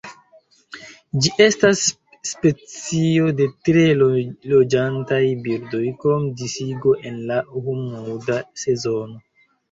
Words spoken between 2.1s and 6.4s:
specio de tre loĝantaj birdoj, krom